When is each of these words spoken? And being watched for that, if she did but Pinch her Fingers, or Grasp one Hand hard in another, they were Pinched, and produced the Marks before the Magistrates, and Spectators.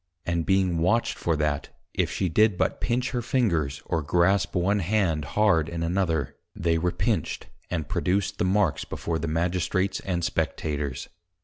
And 0.25 0.47
being 0.47 0.79
watched 0.79 1.15
for 1.15 1.35
that, 1.35 1.69
if 1.93 2.09
she 2.09 2.27
did 2.27 2.57
but 2.57 2.81
Pinch 2.81 3.11
her 3.11 3.21
Fingers, 3.21 3.83
or 3.85 4.01
Grasp 4.01 4.55
one 4.55 4.79
Hand 4.79 5.23
hard 5.37 5.69
in 5.69 5.83
another, 5.83 6.35
they 6.55 6.79
were 6.79 6.91
Pinched, 6.91 7.45
and 7.69 7.87
produced 7.87 8.39
the 8.39 8.43
Marks 8.45 8.83
before 8.83 9.19
the 9.19 9.27
Magistrates, 9.27 9.99
and 9.99 10.23
Spectators. 10.25 11.07